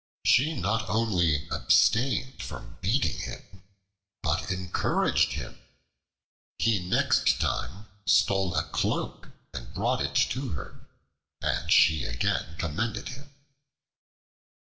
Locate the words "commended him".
12.57-13.29